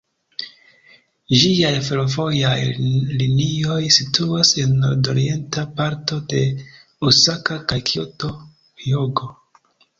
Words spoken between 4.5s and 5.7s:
en nord-orienta